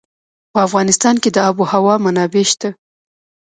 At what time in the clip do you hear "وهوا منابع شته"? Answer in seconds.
1.59-2.69